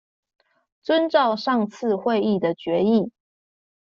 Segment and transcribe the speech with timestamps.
[0.81, 3.11] 遵照上次會議的決議